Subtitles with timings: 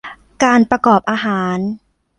[0.43, 1.57] การประกอบอาหาร